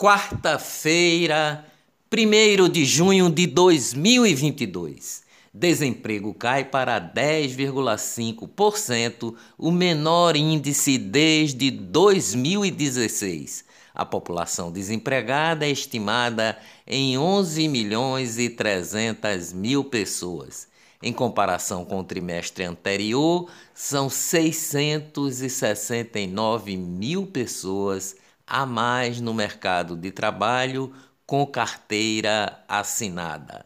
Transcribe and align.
Quarta-feira, 0.00 1.64
1 2.10 2.70
de 2.70 2.86
junho 2.86 3.28
de 3.28 3.46
2022. 3.46 5.24
Desemprego 5.52 6.32
cai 6.32 6.64
para 6.64 6.98
10,5%, 6.98 9.34
o 9.58 9.70
menor 9.70 10.36
índice 10.36 10.96
desde 10.96 11.70
2016. 11.70 13.66
A 13.94 14.06
população 14.06 14.72
desempregada 14.72 15.66
é 15.66 15.70
estimada 15.70 16.56
em 16.86 17.18
11 17.18 17.68
milhões 17.68 18.38
e 18.38 18.48
300 18.48 19.52
mil 19.52 19.84
pessoas. 19.84 20.66
Em 21.02 21.12
comparação 21.12 21.84
com 21.84 22.00
o 22.00 22.04
trimestre 22.04 22.64
anterior, 22.64 23.50
são 23.74 24.08
669 24.08 26.78
mil 26.78 27.26
pessoas 27.26 28.16
a 28.50 28.66
mais 28.66 29.20
no 29.20 29.32
mercado 29.32 29.96
de 29.96 30.10
trabalho 30.10 30.92
com 31.24 31.46
carteira 31.46 32.64
assinada. 32.66 33.64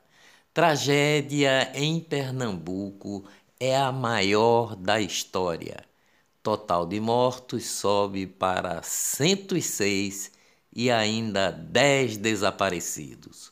Tragédia 0.52 1.72
em 1.74 1.98
Pernambuco 1.98 3.24
é 3.58 3.74
a 3.74 3.90
maior 3.90 4.76
da 4.76 5.00
história. 5.00 5.82
Total 6.42 6.86
de 6.86 7.00
mortos 7.00 7.64
sobe 7.64 8.26
para 8.26 8.82
106 8.82 10.30
e 10.70 10.90
ainda 10.90 11.50
10 11.50 12.18
desaparecidos. 12.18 13.50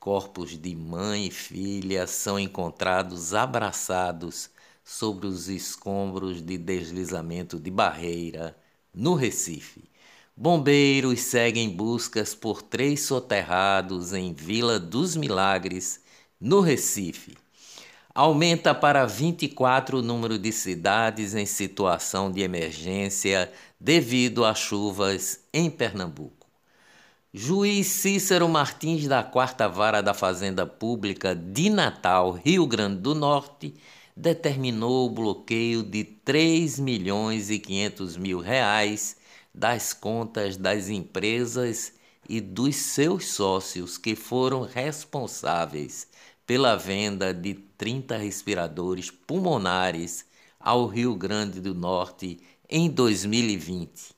Corpos 0.00 0.60
de 0.60 0.74
mãe 0.74 1.26
e 1.26 1.30
filha 1.30 2.08
são 2.08 2.40
encontrados 2.40 3.34
abraçados 3.34 4.50
sobre 4.84 5.28
os 5.28 5.48
escombros 5.48 6.42
de 6.42 6.58
deslizamento 6.58 7.60
de 7.60 7.70
barreira 7.70 8.56
no 8.92 9.14
Recife. 9.14 9.91
Bombeiros 10.42 11.20
seguem 11.20 11.70
buscas 11.70 12.34
por 12.34 12.62
três 12.62 13.02
soterrados 13.02 14.12
em 14.12 14.34
Vila 14.34 14.76
dos 14.76 15.14
Milagres, 15.14 16.00
no 16.40 16.58
Recife. 16.58 17.36
Aumenta 18.12 18.74
para 18.74 19.06
24 19.06 19.98
o 19.98 20.02
número 20.02 20.36
de 20.40 20.50
cidades 20.50 21.36
em 21.36 21.46
situação 21.46 22.28
de 22.28 22.40
emergência 22.40 23.52
devido 23.78 24.44
a 24.44 24.52
chuvas 24.52 25.44
em 25.54 25.70
Pernambuco. 25.70 26.48
Juiz 27.32 27.86
Cícero 27.86 28.48
Martins 28.48 29.06
da 29.06 29.22
Quarta 29.22 29.68
Vara 29.68 30.02
da 30.02 30.12
Fazenda 30.12 30.66
Pública 30.66 31.36
de 31.36 31.70
Natal, 31.70 32.32
Rio 32.32 32.66
Grande 32.66 33.00
do 33.00 33.14
Norte, 33.14 33.76
determinou 34.16 35.06
o 35.06 35.10
bloqueio 35.10 35.84
de 35.84 36.02
3 36.02 36.80
milhões 36.80 37.48
e 37.48 37.60
500 37.60 38.16
mil 38.16 38.40
reais 38.40 39.21
das 39.54 39.92
contas 39.92 40.56
das 40.56 40.88
empresas 40.88 41.92
e 42.28 42.40
dos 42.40 42.76
seus 42.76 43.26
sócios 43.32 43.98
que 43.98 44.14
foram 44.14 44.62
responsáveis 44.62 46.08
pela 46.46 46.76
venda 46.76 47.32
de 47.32 47.54
30 47.54 48.16
respiradores 48.16 49.10
pulmonares 49.10 50.24
ao 50.58 50.86
Rio 50.86 51.14
Grande 51.14 51.60
do 51.60 51.74
Norte 51.74 52.38
em 52.68 52.88
2020. 52.88 54.14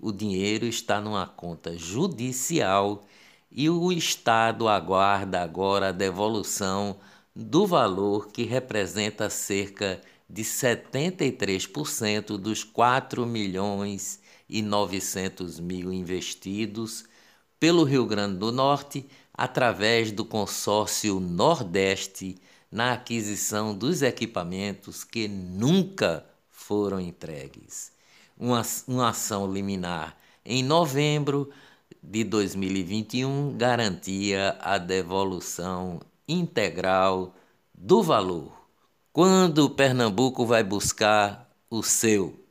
O 0.00 0.10
dinheiro 0.10 0.66
está 0.66 1.00
numa 1.00 1.26
conta 1.26 1.76
judicial 1.76 3.04
e 3.50 3.68
o 3.70 3.92
Estado 3.92 4.66
aguarda 4.66 5.42
agora 5.42 5.88
a 5.88 5.92
devolução 5.92 6.96
do 7.34 7.66
valor 7.66 8.28
que 8.28 8.44
representa 8.44 9.30
cerca 9.30 10.00
de 10.28 10.42
73% 10.42 12.38
dos 12.38 12.64
4 12.64 13.26
milhões 13.26 14.21
e 14.52 14.60
900 14.60 15.58
mil 15.58 15.90
investidos 15.90 17.06
pelo 17.58 17.84
Rio 17.84 18.04
Grande 18.04 18.36
do 18.36 18.52
Norte 18.52 19.08
através 19.32 20.12
do 20.12 20.26
consórcio 20.26 21.18
Nordeste 21.18 22.36
na 22.70 22.92
aquisição 22.92 23.74
dos 23.74 24.02
equipamentos 24.02 25.04
que 25.04 25.26
nunca 25.26 26.26
foram 26.50 27.00
entregues. 27.00 27.92
Uma, 28.36 28.62
uma 28.86 29.08
ação 29.08 29.50
liminar 29.50 30.16
em 30.44 30.62
novembro 30.62 31.50
de 32.02 32.22
2021 32.24 33.56
garantia 33.56 34.58
a 34.60 34.76
devolução 34.76 36.00
integral 36.28 37.34
do 37.72 38.02
valor. 38.02 38.52
Quando 39.12 39.70
Pernambuco 39.70 40.44
vai 40.44 40.62
buscar 40.62 41.50
o 41.70 41.82
seu? 41.82 42.41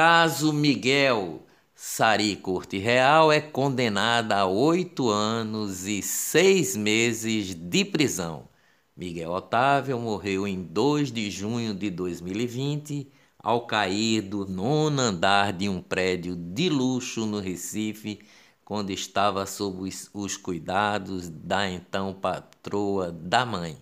Caso 0.00 0.52
Miguel 0.52 1.44
Sari 1.74 2.36
Corte 2.36 2.78
Real 2.78 3.32
é 3.32 3.40
condenada 3.40 4.36
a 4.36 4.46
oito 4.46 5.08
anos 5.08 5.88
e 5.88 6.02
seis 6.02 6.76
meses 6.76 7.52
de 7.52 7.84
prisão. 7.84 8.48
Miguel 8.96 9.32
Otávio 9.32 9.98
morreu 9.98 10.46
em 10.46 10.62
2 10.62 11.10
de 11.10 11.28
junho 11.32 11.74
de 11.74 11.90
2020 11.90 13.10
ao 13.40 13.66
cair 13.66 14.22
do 14.22 14.46
nono 14.46 15.02
andar 15.02 15.52
de 15.52 15.68
um 15.68 15.82
prédio 15.82 16.36
de 16.36 16.68
luxo 16.68 17.26
no 17.26 17.40
Recife, 17.40 18.20
quando 18.64 18.90
estava 18.90 19.46
sob 19.46 19.82
os, 19.88 20.08
os 20.14 20.36
cuidados 20.36 21.28
da 21.28 21.68
então 21.68 22.14
patroa 22.14 23.10
da 23.10 23.44
mãe. 23.44 23.76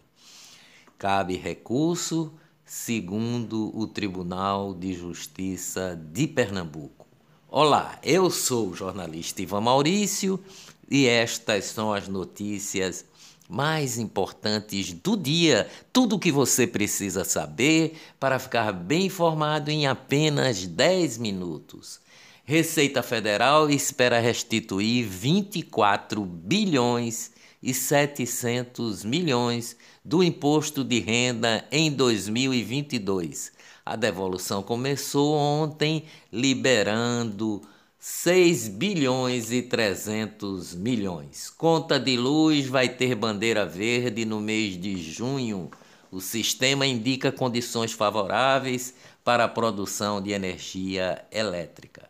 Cabe 0.97 1.37
recurso 1.37 2.32
segundo 2.66 3.71
o 3.78 3.87
Tribunal 3.87 4.75
de 4.75 4.93
Justiça 4.93 5.97
de 6.12 6.27
Pernambuco. 6.27 7.06
Olá, 7.49 7.97
eu 8.03 8.28
sou 8.28 8.71
o 8.71 8.75
jornalista 8.75 9.41
Ivan 9.41 9.60
Maurício 9.60 10.43
e 10.91 11.06
estas 11.06 11.66
são 11.66 11.93
as 11.93 12.09
notícias 12.09 13.05
mais 13.49 13.99
importantes 13.99 14.93
do 14.93 15.16
dia, 15.16 15.69
tudo 15.93 16.16
o 16.16 16.19
que 16.19 16.32
você 16.32 16.66
precisa 16.66 17.25
saber 17.25 17.97
para 18.19 18.37
ficar 18.37 18.72
bem 18.72 19.06
informado 19.06 19.71
em 19.71 19.87
apenas 19.87 20.66
10 20.66 21.19
minutos. 21.19 22.00
Receita 22.44 23.00
Federal 23.00 23.71
espera 23.71 24.19
restituir 24.19 25.05
24 25.05 26.25
bilhões 26.25 27.31
e 27.66 27.75
700 27.75 29.04
milhões 29.04 29.77
do 30.04 30.22
imposto 30.22 30.84
de 30.84 31.00
renda 31.00 31.66
em 31.72 31.91
2022. 31.91 33.50
A 33.84 33.97
devolução 33.97 34.62
começou 34.62 35.34
ontem, 35.34 36.05
liberando 36.32 37.60
6 37.99 38.69
bilhões 38.69 39.50
e 39.50 39.62
300 39.62 40.76
milhões. 40.76 41.50
Conta 41.50 41.99
de 41.99 42.16
luz 42.16 42.69
vai 42.69 42.88
ter 42.88 43.16
bandeira 43.16 43.66
verde 43.66 44.25
no 44.25 44.41
mês 44.41 44.81
de 44.81 44.97
junho. 44.97 45.69
O 46.09 46.21
sistema 46.21 46.87
indica 46.87 47.32
condições 47.32 47.91
favoráveis 47.91 48.94
para 49.25 49.43
a 49.43 49.49
produção 49.49 50.22
de 50.22 50.31
energia 50.31 51.25
elétrica. 51.32 52.09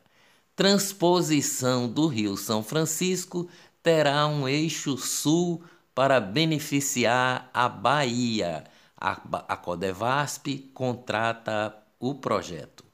Transposição 0.55 1.87
do 1.87 2.07
Rio 2.07 2.35
São 2.35 2.63
Francisco 2.63 3.47
terá 3.87 4.27
um 4.27 4.49
eixo 4.49 4.99
sul 4.99 5.63
para 5.95 6.19
beneficiar 6.19 7.49
a 7.55 7.69
Bahia. 7.69 8.65
A, 9.01 9.13
a 9.47 9.57
Codevasp 9.57 10.49
contrata 10.75 11.73
o 12.01 12.13
projeto. 12.17 12.85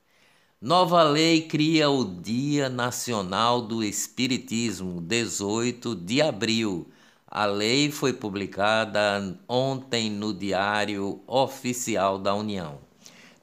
Nova 0.61 1.03
lei 1.03 1.49
cria 1.49 1.89
o 1.89 2.05
Dia 2.05 2.69
Nacional 2.69 3.63
do 3.63 3.83
Espiritismo, 3.83 5.01
18 5.01 5.97
de 5.97 6.21
abril. 6.21 6.87
A 7.27 7.47
lei 7.47 7.91
foi 7.91 8.13
publicada 8.13 9.41
ontem 9.49 10.11
no 10.11 10.35
Diário 10.35 11.23
Oficial 11.27 12.19
da 12.19 12.35
União. 12.35 12.81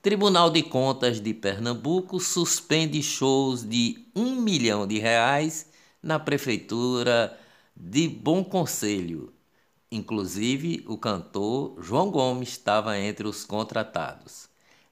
Tribunal 0.03 0.51
de 0.51 0.61
Contas 0.61 1.19
de 1.19 1.33
Pernambuco 1.33 2.19
suspende 2.19 3.01
shows 3.01 3.67
de 3.67 4.05
um 4.15 4.35
milhão 4.35 4.85
de 4.85 4.99
reais 4.99 5.65
na 6.01 6.19
Prefeitura 6.19 7.35
de 7.79 8.09
Bom 8.09 8.43
Conselho. 8.43 9.31
Inclusive, 9.89 10.83
o 10.85 10.97
cantor 10.97 11.77
João 11.81 12.11
Gomes 12.11 12.49
estava 12.49 12.99
entre 12.99 13.25
os 13.25 13.45
contratados. 13.45 14.49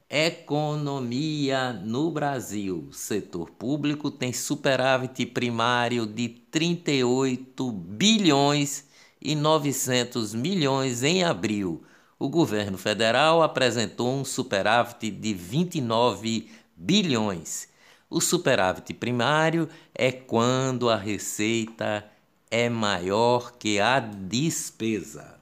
Economia 0.10 1.74
no 1.74 2.10
Brasil. 2.10 2.88
Setor 2.94 3.51
público 3.51 4.10
tem 4.10 4.31
superávit 4.31 5.25
primário 5.25 6.06
de 6.06 6.30
38 6.30 7.72
bilhões 7.72 8.86
e 9.22 9.36
900 9.36 10.33
milhões 10.33 11.04
em 11.04 11.25
abril. 11.25 11.83
O 12.18 12.30
governo 12.30 12.78
federal 12.78 13.44
apresentou 13.44 14.16
um 14.16 14.24
superávit 14.24 15.12
de 15.12 15.33
29 15.33 16.50
bilhões. 16.74 17.68
O 18.10 18.22
superávit 18.22 18.94
primário 18.94 19.68
é 19.94 20.10
quando 20.10 20.90
a 20.90 20.95
receita 20.95 22.10
é 22.50 22.70
maior 22.70 23.54
que 23.54 23.80
a 23.80 24.00
despesa. 24.00 25.36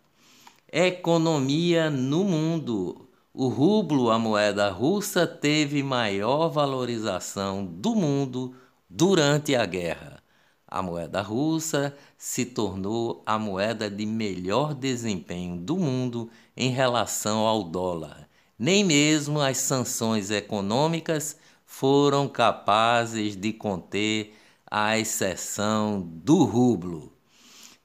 Economia 0.71 1.89
no 1.89 2.23
mundo. 2.23 3.07
O 3.33 3.47
rublo, 3.47 4.09
a 4.09 4.17
moeda 4.17 4.69
russa, 4.69 5.27
teve 5.27 5.83
maior 5.83 6.49
valorização 6.49 7.65
do 7.65 7.95
mundo 7.95 8.55
durante 8.89 9.55
a 9.55 9.65
guerra. 9.65 10.23
A 10.67 10.81
moeda 10.81 11.21
russa 11.21 11.95
se 12.17 12.45
tornou 12.45 13.21
a 13.25 13.37
moeda 13.37 13.89
de 13.89 14.05
melhor 14.05 14.73
desempenho 14.73 15.57
do 15.57 15.77
mundo 15.77 16.29
em 16.57 16.69
relação 16.69 17.45
ao 17.45 17.63
dólar. 17.63 18.27
Nem 18.57 18.83
mesmo 18.83 19.39
as 19.39 19.57
sanções 19.57 20.31
econômicas 20.31 21.37
foram 21.65 22.27
capazes 22.27 23.35
de 23.35 23.51
conter 23.53 24.33
a 24.77 24.99
exceção 24.99 26.01
do 26.01 26.43
rublo. 26.43 27.13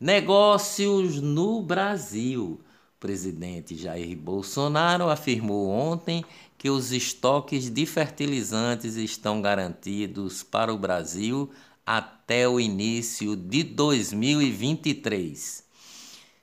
Negócios 0.01 1.21
no 1.21 1.63
Brasil. 1.63 2.61
O 2.97 2.99
presidente 2.99 3.77
Jair 3.77 4.19
Bolsonaro 4.19 5.09
afirmou 5.09 5.69
ontem 5.69 6.25
que 6.59 6.69
os 6.69 6.91
estoques 6.91 7.71
de 7.71 7.87
fertilizantes 7.87 8.97
estão 8.97 9.41
garantidos 9.41 10.43
para 10.43 10.75
o 10.75 10.79
Brasil 10.79 11.49
até 11.87 12.49
o 12.49 12.59
início 12.59 13.37
de 13.37 13.63
2023. 13.63 15.63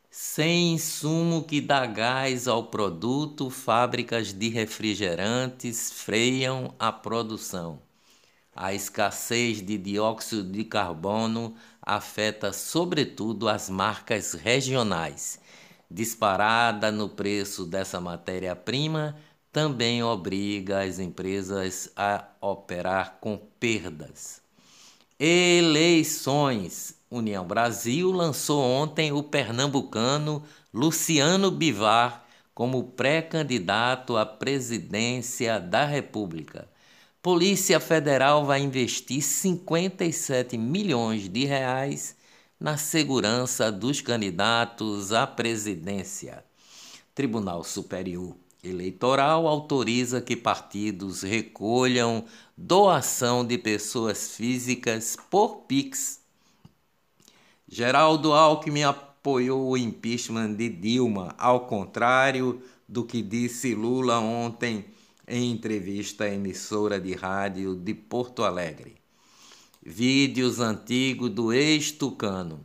Sem 0.09 0.75
insumo 0.75 1.44
que 1.44 1.59
dá 1.59 1.85
gás 1.85 2.47
ao 2.47 2.67
produto, 2.67 3.49
fábricas 3.49 4.31
de 4.31 4.47
refrigerantes 4.47 5.91
freiam 5.91 6.73
a 6.79 6.89
produção. 6.89 7.85
A 8.59 8.74
escassez 8.74 9.62
de 9.62 9.77
dióxido 9.77 10.51
de 10.51 10.63
carbono 10.63 11.54
afeta 11.80 12.51
sobretudo 12.51 13.48
as 13.48 13.69
marcas 13.69 14.33
regionais. 14.33 15.39
Disparada 15.92 16.92
no 16.92 17.07
preço 17.07 17.68
dessa 17.68 18.01
matéria-prima 18.01 19.15
também 19.54 20.01
obriga 20.01 20.81
as 20.83 20.98
empresas 20.98 21.92
a 21.95 22.25
operar 22.42 23.19
com 23.21 23.38
perdas. 23.59 24.42
Eleições. 25.19 26.95
União 27.12 27.45
Brasil 27.45 28.12
lançou 28.12 28.62
ontem 28.62 29.12
o 29.12 29.21
pernambucano 29.21 30.44
Luciano 30.74 31.51
Bivar 31.51 32.25
como 32.56 32.83
pré-candidato 32.86 34.18
à 34.18 34.25
presidência 34.25 35.59
da 35.59 35.86
República. 35.86 36.68
Polícia 37.27 37.77
Federal 37.81 38.45
vai 38.45 38.62
investir 38.62 39.21
57 39.21 40.57
milhões 40.57 41.27
de 41.27 41.44
reais 41.44 42.15
na 42.57 42.77
segurança 42.77 43.69
dos 43.69 44.00
candidatos 44.00 45.12
à 45.12 45.27
presidência. 45.27 46.41
Tribunal 47.13 47.65
Superior 47.65 48.33
Eleitoral 48.63 49.45
autoriza 49.45 50.21
que 50.21 50.38
partidos 50.38 51.21
recolham 51.21 52.24
doação 52.56 53.45
de 53.45 53.57
pessoas 53.57 54.30
físicas 54.31 55.18
por 55.30 55.63
Pix. 55.68 56.21
Geraldo 57.68 58.31
Alckmin 58.31 58.83
apoiou 58.83 59.71
o 59.71 59.77
impeachment 59.77 60.53
de 60.53 60.69
Dilma, 60.69 61.35
ao 61.38 61.68
contrário 61.68 62.62
do 62.88 63.03
que 63.03 63.21
disse 63.21 63.75
Lula 63.75 64.18
ontem 64.18 64.85
em 65.27 65.51
entrevista 65.51 66.24
à 66.24 66.29
emissora 66.29 67.00
de 67.00 67.13
rádio 67.13 67.75
de 67.75 67.94
Porto 67.94 68.44
Alegre. 68.44 68.95
Vídeos 69.83 70.59
antigos 70.59 71.29
do 71.29 71.51
ex-tucano 71.51 72.59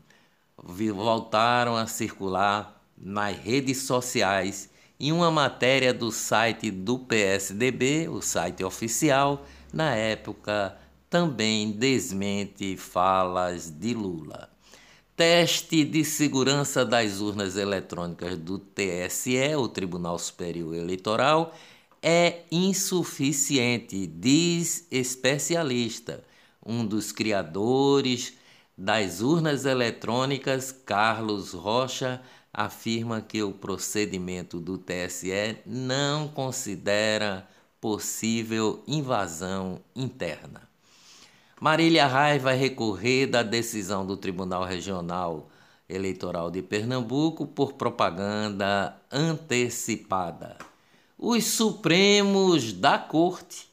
voltaram 0.57 1.77
a 1.77 1.87
circular 1.87 2.81
nas 2.97 3.37
redes 3.37 3.79
sociais 3.79 4.71
em 4.99 5.11
uma 5.11 5.31
matéria 5.31 5.93
do 5.93 6.13
site 6.13 6.71
do 6.71 6.99
PSDB, 6.99 8.09
o 8.09 8.23
site 8.23 8.63
oficial, 8.63 9.45
na 9.73 9.95
época 9.97 10.79
também 11.11 11.73
desmente 11.73 12.77
falas 12.77 13.69
de 13.69 13.95
Lula. 13.95 14.49
Teste 15.17 15.85
de 15.85 16.05
segurança 16.05 16.85
das 16.85 17.21
urnas 17.21 17.57
eletrônicas 17.57 18.39
do 18.39 18.59
TSE, 18.59 19.57
o 19.57 19.69
Tribunal 19.69 20.19
Superior 20.19 20.75
Eleitoral, 20.75 21.53
é 22.03 22.43
insuficiente, 22.51 24.07
diz 24.07 24.87
especialista. 24.91 26.25
Um 26.65 26.85
dos 26.85 27.13
criadores 27.13 28.35
das 28.77 29.21
urnas 29.21 29.65
eletrônicas, 29.65 30.73
Carlos 30.73 31.53
Rocha, 31.53 32.21
afirma 32.53 33.21
que 33.21 33.43
o 33.43 33.53
procedimento 33.53 34.61
do 34.61 34.77
TSE 34.77 35.59
não 35.65 36.29
considera 36.29 37.49
possível 37.81 38.83
invasão 38.87 39.81
interna. 39.95 40.69
Marília 41.61 42.07
Rai 42.07 42.39
vai 42.39 42.57
recorrer 42.57 43.27
da 43.27 43.43
decisão 43.43 44.05
do 44.05 44.17
Tribunal 44.17 44.65
Regional 44.65 45.49
Eleitoral 45.89 46.51
de 46.51 46.61
Pernambuco 46.61 47.47
por 47.47 47.75
propaganda 47.75 48.97
antecipada. 49.11 50.72
Os 51.25 51.45
Supremos 51.45 52.73
da 52.73 52.99
Corte. 52.99 53.71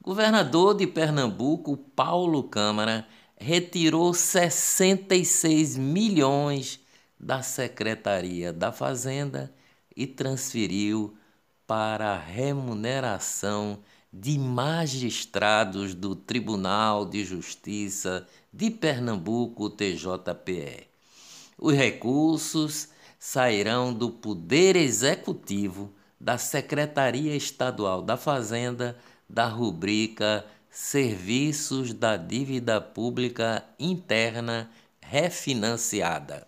Governador 0.00 0.76
de 0.76 0.86
Pernambuco, 0.86 1.76
Paulo 1.76 2.44
Câmara, 2.44 3.04
retirou 3.36 4.14
66 4.14 5.76
milhões 5.76 6.78
da 7.18 7.42
Secretaria 7.42 8.52
da 8.52 8.70
Fazenda 8.70 9.52
e 9.96 10.06
transferiu 10.06 11.16
para 11.66 12.12
a 12.12 12.18
remuneração 12.20 13.80
de 14.12 14.38
magistrados 14.38 15.96
do 15.96 16.14
Tribunal 16.14 17.04
de 17.04 17.24
Justiça 17.24 18.28
de 18.52 18.70
Pernambuco, 18.70 19.68
TJPE. 19.68 20.86
Os 21.58 21.74
recursos 21.74 22.90
sairão 23.18 23.92
do 23.92 24.08
Poder 24.08 24.76
Executivo 24.76 25.92
da 26.22 26.38
Secretaria 26.38 27.34
Estadual 27.34 28.00
da 28.00 28.16
Fazenda 28.16 28.96
da 29.28 29.46
rubrica 29.46 30.46
Serviços 30.70 31.92
da 31.92 32.16
Dívida 32.16 32.80
Pública 32.80 33.64
Interna 33.76 34.70
Refinanciada. 35.00 36.46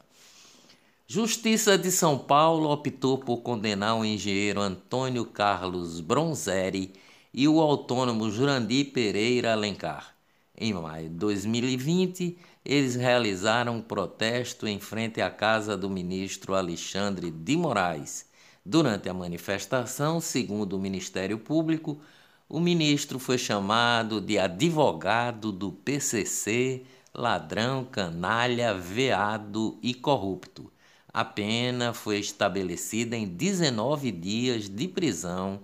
Justiça 1.08 1.76
de 1.76 1.90
São 1.90 2.16
Paulo 2.16 2.70
optou 2.70 3.18
por 3.18 3.38
condenar 3.38 3.96
o 3.96 4.04
engenheiro 4.04 4.60
Antônio 4.60 5.26
Carlos 5.26 6.00
Bronzeri 6.00 6.92
e 7.32 7.48
o 7.48 7.60
autônomo 7.60 8.30
Jurandir 8.30 8.92
Pereira 8.92 9.52
Alencar. 9.52 10.14
Em 10.56 10.72
maio 10.72 11.08
de 11.08 11.16
2020, 11.16 12.38
eles 12.64 12.94
realizaram 12.94 13.78
um 13.78 13.82
protesto 13.82 14.68
em 14.68 14.78
frente 14.78 15.20
à 15.20 15.28
casa 15.28 15.76
do 15.76 15.90
ministro 15.90 16.54
Alexandre 16.54 17.28
de 17.32 17.56
Moraes. 17.56 18.32
Durante 18.66 19.10
a 19.10 19.14
manifestação, 19.14 20.20
segundo 20.20 20.74
o 20.76 20.80
Ministério 20.80 21.38
Público, 21.38 22.00
o 22.48 22.58
ministro 22.58 23.18
foi 23.18 23.36
chamado 23.36 24.20
de 24.20 24.38
advogado 24.38 25.52
do 25.52 25.70
PCC, 25.70 26.82
ladrão, 27.12 27.84
canalha, 27.84 28.72
veado 28.72 29.78
e 29.82 29.92
corrupto. 29.92 30.72
A 31.12 31.24
pena 31.24 31.92
foi 31.92 32.18
estabelecida 32.18 33.14
em 33.16 33.26
19 33.26 34.10
dias 34.10 34.68
de 34.68 34.88
prisão 34.88 35.60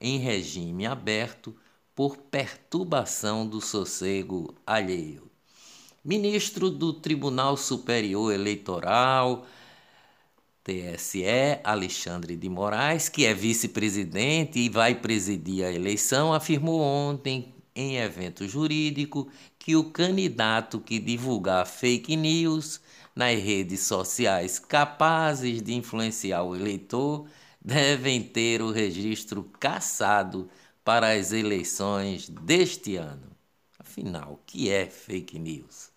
em 0.00 0.18
regime 0.18 0.86
aberto 0.86 1.54
por 1.94 2.16
perturbação 2.16 3.46
do 3.46 3.60
sossego 3.60 4.54
alheio. 4.66 5.30
Ministro 6.04 6.70
do 6.70 6.92
Tribunal 6.94 7.56
Superior 7.56 8.32
Eleitoral, 8.32 9.46
TSE, 10.62 11.24
Alexandre 11.64 12.36
de 12.36 12.48
Moraes, 12.48 13.08
que 13.08 13.24
é 13.24 13.32
vice-presidente 13.32 14.58
e 14.58 14.68
vai 14.68 14.94
presidir 14.94 15.64
a 15.64 15.72
eleição, 15.72 16.32
afirmou 16.32 16.80
ontem 16.80 17.54
em 17.74 17.96
evento 17.96 18.46
jurídico 18.46 19.28
que 19.58 19.74
o 19.74 19.90
candidato 19.90 20.80
que 20.80 20.98
divulgar 20.98 21.66
fake 21.66 22.14
news 22.14 22.80
nas 23.14 23.40
redes 23.40 23.80
sociais 23.80 24.58
capazes 24.58 25.62
de 25.62 25.74
influenciar 25.74 26.42
o 26.42 26.54
eleitor 26.54 27.26
devem 27.60 28.22
ter 28.22 28.62
o 28.62 28.70
registro 28.70 29.44
cassado 29.58 30.48
para 30.84 31.12
as 31.12 31.32
eleições 31.32 32.28
deste 32.28 32.96
ano. 32.96 33.30
Afinal, 33.78 34.34
o 34.34 34.40
que 34.46 34.70
é 34.70 34.86
fake 34.86 35.38
news? 35.38 35.90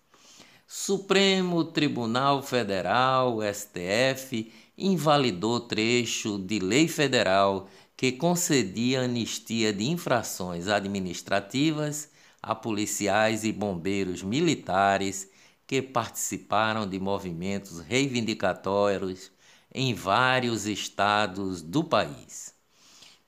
Supremo 0.76 1.62
Tribunal 1.62 2.42
Federal, 2.42 3.38
STF, 3.40 4.52
invalidou 4.76 5.60
trecho 5.60 6.36
de 6.36 6.58
lei 6.58 6.88
federal 6.88 7.68
que 7.96 8.10
concedia 8.10 9.02
anistia 9.02 9.72
de 9.72 9.88
infrações 9.88 10.66
administrativas 10.66 12.10
a 12.42 12.56
policiais 12.56 13.44
e 13.44 13.52
bombeiros 13.52 14.24
militares 14.24 15.30
que 15.64 15.80
participaram 15.80 16.88
de 16.88 16.98
movimentos 16.98 17.78
reivindicatórios 17.78 19.30
em 19.72 19.94
vários 19.94 20.66
estados 20.66 21.62
do 21.62 21.84
país. 21.84 22.53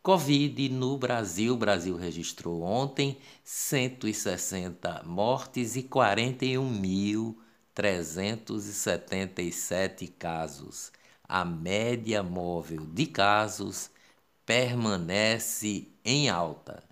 Covid 0.06 0.68
no 0.68 0.96
Brasil. 0.96 1.54
O 1.54 1.56
Brasil 1.56 1.96
registrou 1.96 2.62
ontem 2.62 3.18
160 3.42 5.02
mortes 5.04 5.74
e 5.74 5.82
41 5.82 6.64
mil 6.64 7.36
377 7.74 10.06
casos. 10.06 10.92
A 11.28 11.44
média 11.44 12.22
móvel 12.22 12.86
de 12.86 13.06
casos 13.06 13.90
permanece 14.46 15.88
em 16.04 16.28
alta. 16.28 16.84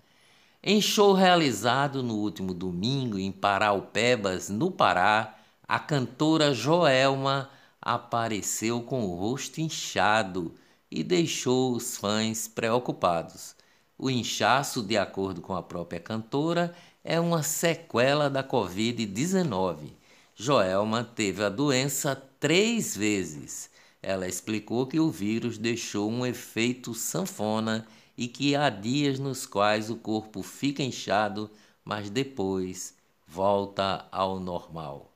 Em 0.61 0.81
show 0.81 1.13
realizado 1.13 2.03
no 2.03 2.15
último 2.15 2.53
domingo 2.53 3.17
em 3.17 3.31
Paraupebas, 3.31 4.49
no 4.49 4.69
Pará, 4.69 5.37
a 5.65 5.79
cantora 5.79 6.53
Joelma 6.53 7.49
apareceu 7.81 8.81
com 8.81 9.05
o 9.05 9.15
rosto 9.15 9.61
inchado 9.61 10.53
e 10.95 11.03
deixou 11.03 11.73
os 11.75 11.97
fãs 11.97 12.47
preocupados. 12.47 13.53
O 13.97 14.09
inchaço, 14.09 14.81
de 14.81 14.97
acordo 14.97 15.41
com 15.41 15.53
a 15.53 15.61
própria 15.61 15.99
cantora, 15.99 16.73
é 17.03 17.19
uma 17.19 17.43
sequela 17.43 18.29
da 18.29 18.41
Covid-19. 18.41 19.91
Joelma 20.33 21.03
teve 21.03 21.43
a 21.43 21.49
doença 21.49 22.15
três 22.39 22.95
vezes. 22.95 23.69
Ela 24.01 24.25
explicou 24.25 24.87
que 24.87 24.97
o 24.97 25.11
vírus 25.11 25.57
deixou 25.57 26.09
um 26.09 26.25
efeito 26.25 26.93
sanfona 26.93 27.85
e 28.17 28.29
que 28.29 28.55
há 28.55 28.69
dias 28.69 29.19
nos 29.19 29.45
quais 29.45 29.89
o 29.89 29.97
corpo 29.97 30.41
fica 30.41 30.81
inchado, 30.81 31.51
mas 31.83 32.09
depois 32.09 32.95
volta 33.27 34.07
ao 34.13 34.39
normal. 34.39 35.11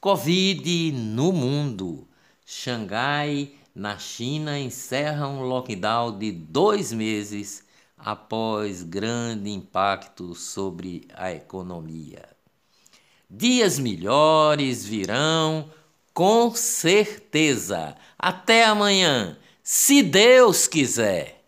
Covid 0.00 0.90
no 0.90 1.32
mundo. 1.32 2.08
Xangai, 2.44 3.54
na 3.74 3.98
China, 3.98 4.58
encerra 4.58 5.26
um 5.26 5.42
lockdown 5.42 6.16
de 6.18 6.30
dois 6.30 6.92
meses 6.92 7.64
após 7.98 8.82
grande 8.82 9.50
impacto 9.50 10.34
sobre 10.34 11.08
a 11.14 11.32
economia. 11.32 12.28
Dias 13.28 13.78
melhores 13.78 14.84
virão, 14.84 15.70
com 16.12 16.54
certeza. 16.54 17.96
Até 18.18 18.64
amanhã, 18.64 19.36
se 19.62 20.02
Deus 20.02 20.68
quiser. 20.68 21.43